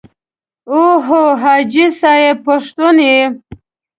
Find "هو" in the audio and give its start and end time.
1.07-1.23